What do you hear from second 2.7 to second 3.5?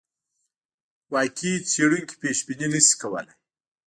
نه شي کولای.